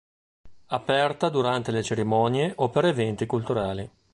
Aperta 0.69 1.29
durante 1.29 1.69
le 1.69 1.83
cerimonie 1.83 2.51
o 2.55 2.69
per 2.71 2.85
eventi 2.85 3.27
culturali. 3.27 3.87